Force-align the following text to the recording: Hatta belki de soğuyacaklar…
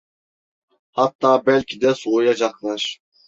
Hatta 0.91 1.45
belki 1.45 1.81
de 1.81 1.95
soğuyacaklar… 1.95 2.99